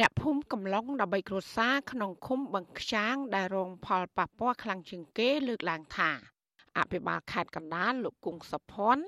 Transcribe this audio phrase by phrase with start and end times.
[0.00, 6.10] អ្នកភូមិកំឡុង13គ្រួសារក្នុងឃុំបឹងខ្ចាងដែលរងផលប៉ះពាល់ខ្លាំងជាងគេលើកឡើងថា
[6.78, 9.04] អភិបាលខេត្តកណ្ដាលលោកគង់សុភ័ណ្ឌ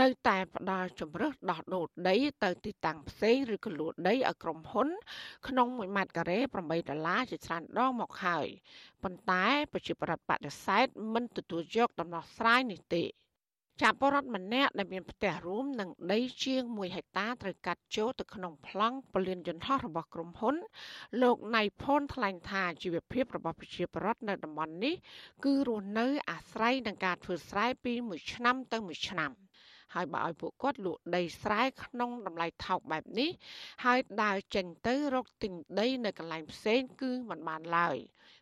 [0.00, 4.88] នៅតែផ្ដល់ជំរើសដោះដូរដីទៅទីតាំងផ្សេងឬក៏លួចដីឲ្យក្រុមហ៊ុន
[5.48, 8.46] ក្នុង1ម៉ែត្រការ៉េ8ដុល្លារជាច្រើនដងមកហើយ
[9.02, 13.04] ប៉ុន្តែប្រជាប្រដ្ឋបដិសេធមិនទទួលយកដំណោះស្រាយនេះទេ
[13.80, 20.56] ចាប់បរដ្ឋម្នាក់ដែលមានផ្ទះរួមនិងដីជាង1ហិកតាត្រូវកាត់ចូលទៅក្នុងប្លង់ពលានយន្តហោះរបស់ក្រុមហ៊ុន
[21.22, 24.94] លោកណៃផុនថ្លែងថាជីវភាពរបស់ប្រជាពលរដ្ឋនៅតំបន់នេះ
[25.44, 29.32] គឺរស់នៅអាស្រ័យនឹងការធ្វើស្រែពីមួយឆ្នាំទៅមួយឆ្នាំ
[29.94, 33.30] ហើយបើឲ្យពួកគាត់លក់ដីស្រែក្នុងតម្លៃថោកបែបនេះ
[33.84, 37.96] ហើយដើរចេញទៅរកទិញដីនៅកន្លែងផ្សេងគឺមិនបានឡើយ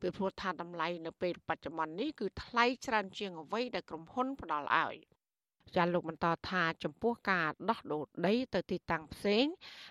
[0.00, 4.96] ពីព្រោះថាតម្លៃនៅពេលបច្ចុប្បន្ននេះគឺថ្លៃច្រើនជាងអ្វីដែលក្រុមហ៊ុនផ្ដល់ឲ្យ។
[5.76, 9.44] ចាលោកបន្តថាចំពោះការដោះដូរដីទៅទីតាំងផ្សេង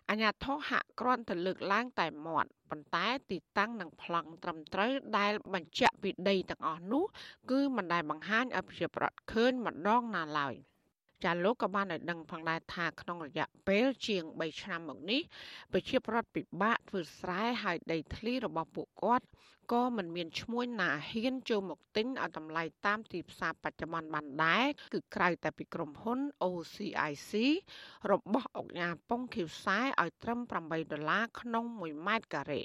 [0.10, 7.04] អាជ្ញាធរហាក់គ្រាន់តែលើកឡើងតែមាត់ប៉ុន្តែទីតាំងនិងប្លង់ត្រឹមត្រូវដែលបញ្ជាក់ពីដីទាំងអស់នោះ
[7.52, 10.56] គឺមិនដែលបង្ហាញឲ្យប្រជាប្រដ្ឋឃើញម្ដងណាឡើយ
[11.24, 15.22] ចាលោកក៏បានឲ្យដឹងផងដែរថាក្នុងរយៈពេលជាង3ឆ្នាំមកនេះ
[15.72, 19.26] ប្រជាប្រដ្ឋពិបាកធ្វើស្រែហើយដីធ្លីរបស់ពួកគាត់
[19.72, 27.32] ក៏មិនមានឈ្មោះណាហ៊ានចូលមកទិញឲ្យតម្លៃតាមទីផ្សារបច្ចុប្បន្នបានដែរគឺក្រៅតែពីក្រុមហ៊ុន OCIC
[28.12, 32.64] របស់អង្គការប៉ុងខៀវខ្សែឲ្យត្រឹម8ដុល្លារក្នុង1ម៉ែត្រការ៉េ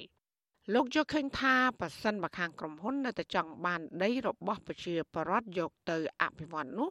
[0.75, 6.89] លោកយកឃើញថាប៉ះសិនបើខាងក្រុមហ៊ុននៅតែចង់បានដីរបស់ប្រជាពលរដ្ឋយកទៅអភិវឌ្ឍនោះ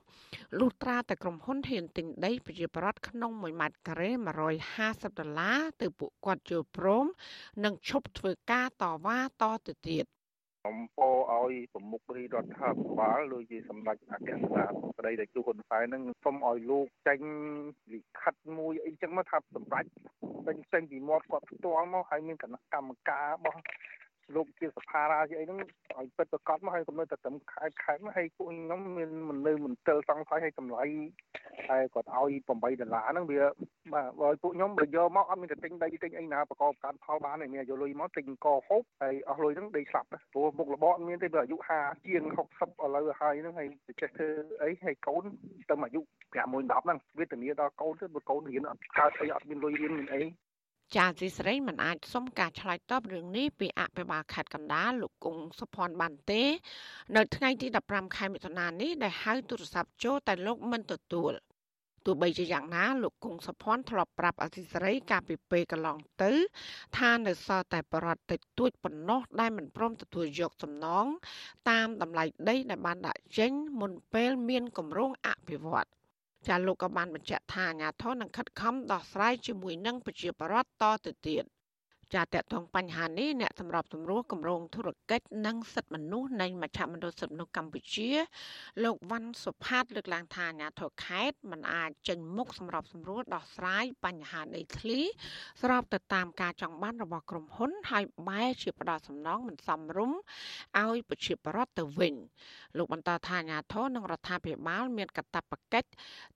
[0.59, 4.09] លុះត្រាតែក្រុមហ៊ុនហ៊ានទិញដីប្រជាពលរដ្ឋក្នុង1ម៉ែត្រការ៉េ
[4.65, 7.05] 150ដុល្លារទៅពួកគាត់យល់ព្រម
[7.63, 10.05] និងឈប់ធ្វើការតវ៉ាតទៅទៀត
[10.67, 17.19] អំពោឲ្យប្រមុខរាជរដ្ឋាភិបាលដូចជាសម្ដេចអគ្គស្នងស្ដីតេជោហ៊ុនសែននឹងសូមឲ្យលោកចេញ
[17.93, 19.85] លិខិតមួយអីចឹងមកថាសម្ដេច
[20.45, 23.59] ពេញចេញពីមាត់គាត់ផ្ទាល់មកហើយមានគណៈកម្មការរបស់
[24.35, 25.59] លោកជាសភារាជាអីហ្នឹង
[25.97, 30.83] ឲ្យពិតប្រកបមកហើយកុំនៅតែត្រឹមខែខែមកហើយពួកខ្ញុំមានមិននៅមន្ទិលសង្ស័យឲ្យតម្លៃ
[31.67, 32.49] ហើយគាត់ឲ្យ8
[32.81, 33.39] ដុល្លារហ្នឹងវា
[33.93, 42.23] បាទបើពួកខ្ញុំបើយកមកអត់មានតែទិញដីទិញអីណាប្រកបកាត់ផលបានទេមានយកលុយមកទិញកហូបហើយអស់លុយហ្នឹងដីស្លាប់ព្រោះមុខរបរអត់មានទេបើអាយុ50ជាង
[42.53, 43.67] 60ឥឡូវហើយហ្នឹងហើយ
[44.01, 44.27] ចេះធ្វើ
[44.63, 45.23] អីហើយកូន
[45.69, 50.21] ទៅអាយុ5 10ហ្នឹងវាធានាដល់កូនទៅបើកូនរៀនអត់កើតអីអត់មានលុយរៀនមានអី
[50.95, 56.43] ចាស៊ីស្រីមិនអាចសុំការឆ្លើយតបរឿងនេះពីអភិបាលខេត្តកណ្ដាលលោកគង់សុភ័ណ្ឌបានទេ
[57.15, 61.33] នៅថ្ងៃទី15ខែមិថុនានេះដែលហៅទូរស័ព្ទចូលតែលោកមិនទទួល
[62.05, 66.31] ទោះបីជាយ៉ាងណាលោកគង់សុភ័ណ្ឌធ្លាប់ប្រាប់អធិស្រីកាលពីពេលកន្លងទៅ
[66.97, 71.05] ថានៅសល់តែបរិវត្តតិចតួចប៉ុណ្ណោះដែលមិនព្រមទទួលយកសំណង
[71.69, 75.96] តាមតម្លៃដីដែលបានដាក់ចេញមុនពេលមានគម្រោងអភិវឌ្ឍ
[76.47, 81.43] ចាលោកក៏បានបញ្ជាក់ថាអាញាធននឹងខិតខំដោះស្រាយជាមួយនឹងប្រជាពលរដ្ឋតទៅទៀត
[82.15, 88.09] ចាតតងបញ្ហានេះអ្នកសម្របសម្រួលគម្រោងធុរកិច្ចនិងសិទ្ធិមនុស្សនៃមជ្ឈមណ្ឌលសិទ្ធិមនុស្សកម្ពុជា
[88.83, 94.99] លោកវ៉ាន់សុផាតលើកឡើងថាអាញាធរខេត្តមិនអាចចេញមុខសម្របសម្រួលដោះស្រាយបញ្ហាដីធ្លី
[95.61, 100.17] ស្របទៅតាមការចង់បានរបស់ក្រុមហ៊ុនហើយបែរជាផ្ដោតសំណងមិនសមរម្យ
[100.79, 102.13] ឲ្យប្រជាពលរដ្ឋទៅវិញ
[102.77, 105.89] លោកបន្តថាអាញាធរនិងរដ្ឋាភិបាល មានកាតព្វកិច្ច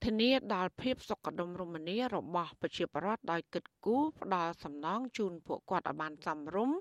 [0.04, 6.78] ធានាដល់ភាពសុខដុមរមនារបស់ប្រជាពលរដ្ឋដោយគិតគូរផ្ដល់សំណងជូនពួកគាត់ឲ្យបានសមរម្យ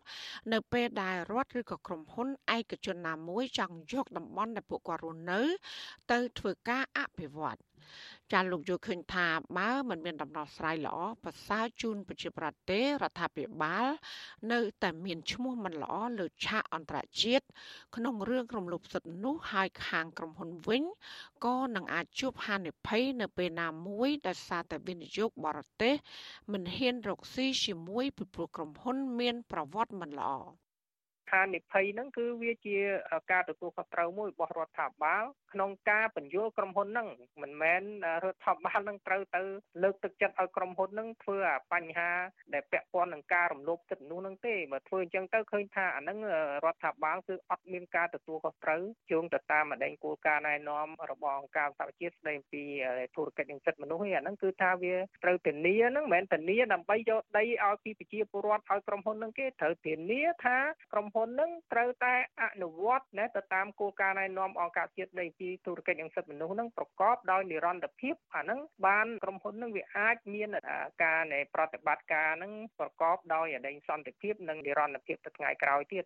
[0.53, 5.41] នៅពេលដែលរដ្ឋឬក៏ក្រុមហ៊ុនឯកជនណាមួយចង់យកតំបន់ដែលពួកគាត់រស់នៅ
[6.11, 7.59] ទៅធ្វើការអភិវឌ្ឍ
[8.33, 9.27] ចាលោកយល់ឃើញថា
[9.59, 13.89] បើមិនមានដំណោះស្រាយល្អប្រសើរជូនប្រជាប្រដ្ឋទេរដ្ឋាភិបាល
[14.53, 17.45] នៅតែមានឈ្មោះមិនល្អលើឆាកអន្តរជាតិ
[17.97, 20.83] ក្នុងរឿងរំលោភសិទ្ធិនោះហើយខាងក្រុមហ៊ុនវិញ
[21.45, 25.95] ក៏នឹងអាចជួបហានិភ័យនៅពេលណាមួយដោយសារតែវិនិយោគបរទេស
[26.53, 30.33] មិនហ៊ានរកស៊ីជាមួយពីព្រោះក្រុមហ៊ុនមានប្រវត្តិមិនល្អ
[31.31, 32.77] ហានិភ័យហ្នឹងគឺវាជា
[33.33, 37.09] ការទទួលខុសត្រូវមួយរបស់រដ្ឋាភិបាលក្នុងការបញ្យល់ក្រុមហ៊ុនហ្នឹង
[37.43, 37.83] មិនមែន
[38.25, 39.43] រដ្ឋាភិបាលហ្នឹងត្រូវទៅ
[39.83, 42.11] លើកទឹកចិត្តឲ្យក្រុមហ៊ុនហ្នឹងធ្វើអាបញ្ហា
[42.55, 46.19] ដែលពាក់ព័ន្ធនឹងការរំលោភសិទ្ធិមនុស្សហ្នឹងទេបើធ្វើអញ្ចឹងទៅឃើញថាអាហ្នឹង
[46.65, 52.63] រដ្ឋាភិបាលគឺអត់មានការទទួលខុសត្រូវជងទៅតាមអដែងគោលការណ៍ណែនាំរបស់អង្គការសហជាតិស្តីពី
[53.15, 54.95] ធុរកិច្ចនិងសិទ្ធិមនុស្សឯអាហ្នឹងគឺថាវា
[55.25, 60.59] ត្រូវធានាហ្នឹងមិនមែនធានាដើម្បីយកដីឲ្យពីប្រជាពលរដ្ឋឲ្យក្រុមហ៊ុនហ្នឹងគេត្រូវធានាថា
[60.93, 70.49] ក្រុមហ៊ុនហ្នឹងត្រូវតែអនុវត្តណាទៅតាមគោលការណ៍ណែនាំអង្គការជាតិស្តីពីធុរកិច្ចនិងសិទ្ធិមនុស្សនឹងប្រកបដោយនិរន្តរភាពអាហ្នឹងបានក្រុមហ៊ុននឹងវាអាចមាន
[71.03, 76.05] ការនៃប្រតិបត្តិការនឹងប្រកបដោយអដែងសន្តិភាពនិងនិរន្តរភាពទៅថ្ងៃក្រោយទៀត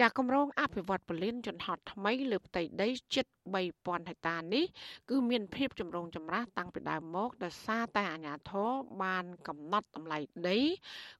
[0.00, 3.26] ចាគម្រោងអភិវឌ្ឍពលានយន្តហោះថ្មីលើផ្ទៃដីជិត
[3.64, 4.64] 3000ហិកតានេះ
[5.10, 8.70] គឺមានភាពចម្រូងចម្រាសតាំងពីដើមមកដោយសារតែអាជ្ញាធរ
[9.02, 10.18] បានកំណត់តម្លៃ
[10.48, 10.58] ដី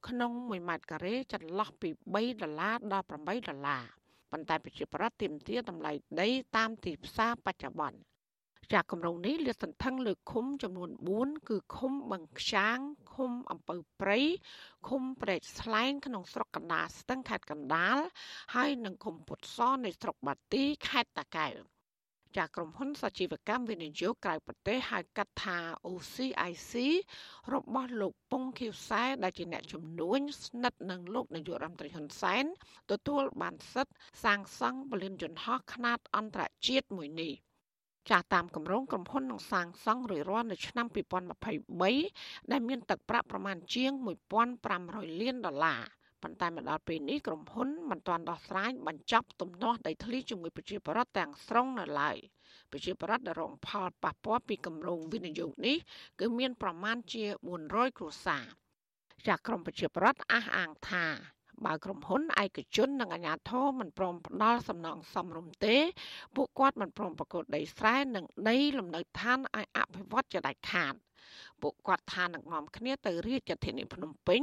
[0.08, 3.12] ក្នុង1ម៉ែត្រការ៉េចន្លោះពី3ដុល្លារដល់8
[3.48, 3.82] ដុល្លារ
[4.30, 7.98] ប៉ុន្តែប្រជាប្រដ្ឋទាមទារតម្លៃដីតាមទីផ្សារបច្ចុប្បន្ន
[8.74, 12.78] ចាគម្រោងនេះលាតសន្ធឹងលើឃុំចំនួន4គឺឃុំបឹងខ្យាង
[13.14, 14.18] ឃុំអំពៅព្រៃ
[14.88, 17.98] ឃុំព្រែកស្លែងក្នុងស្រុកកណ្ដាលស្ទឹងខេត្តកណ្ដាល
[18.54, 21.54] ហើយនិងឃុំពុតសនៃស្រុកបាទីខេត្តតាកែវ
[22.36, 26.72] ចាក្រុមហ៊ុនសាជីវកម្មវិនិយោគក្រៅប្រទេសហៅកាត់ថា OCIC
[27.54, 32.44] របស់លោកប៉ុងខៀវសែដែលជាអ្នកជំនួញស្និទ្ធនឹងលោកនាយករដ្ឋមន្ត្រីហ៊ុនសែន
[32.90, 33.94] ទទួលបានសិទ្ធិ
[34.24, 37.32] សាងសង់ពលានយន្តហោះខ្នាតអន្តរជាតិមួយនេះ
[38.10, 40.86] ចាស់តាមគម្រោងក្រុមហ៊ុននឹងសាងសង់រួចរាល់នៅឆ្នាំ
[41.48, 43.92] 2023ដែលមានទឹកប្រាក់ប្រមាណជាង
[44.56, 45.80] 1500លានដុល្លារ
[46.22, 52.16] ប៉ុន្តែមកដល់ពេលនេះក្រុមហ៊ុនមិនទាន់ដោះស្រាយបញ្ចប់ទំនាស់ដីធ្លីជាមួយប្រជាពលរដ្ឋទាំងស្រុងនៅឡើយ
[52.70, 55.76] ប្រជាពលរដ្ឋដែលរងផលប៉ះពាល់ពីគម្រោងវិនិយោគនេះ
[56.20, 57.24] គឺមានប្រមាណជា
[57.62, 58.44] 400គ្រួសារ
[59.26, 61.06] ចាក់ក្រមប្រជាពលរដ្ឋអះអាងថា
[61.66, 65.76] បើក្រុមហ៊ុនឯកជននិងអាជ្ញាធរមិនព្រមផ្ដល់សំណងសមរម្យទេ
[66.36, 70.94] ពួកគាត់មិនព្រមប្រកួតដីស្រែនិងដីលំនៅឋានឲ្យអភិវឌ្ឍជាដាច់ខាត
[71.62, 74.42] ពួកគាត់ថានឹងនាំគ្នាទៅរាជធានីភ្នំពេញ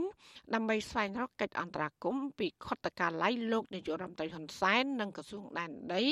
[0.54, 6.04] ដើម្បីស្វែងរកកិច្ចអន្តរាគមន៍ពីខុទ្ទកាល័យលោកនាយករដ្ឋមន្ត្រីហ៊ុនសែននិងក្រសួងដែនដី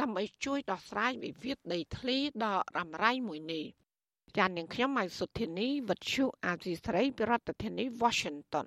[0.00, 3.64] ដើម្បីជួយដោះស្រាយវិវាទដីធ្លីដ៏រ៉ាំរ៉ៃមួយនេះ
[4.38, 8.66] ចាននាងខ្ញុំម៉ៃសុធានីវិទ្យុអាស៊ីសេរីពីរដ្ឋធានី Washington